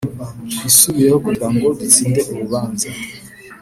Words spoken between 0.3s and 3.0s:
Twisubireho kugira ngo dutsinde urubanza